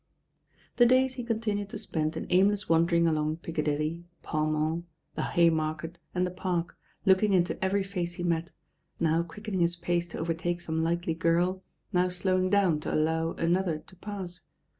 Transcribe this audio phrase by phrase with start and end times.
[0.77, 5.21] The days he continued to spend in aimless wan dering along Piccadilly, Pall Mall, the
[5.21, 8.51] Haymarket, and the Park, looking into every face he met,
[8.99, 11.61] now quickening his pace to overtake some likely girl,
[11.93, 14.41] now slowing down to allow another to pass.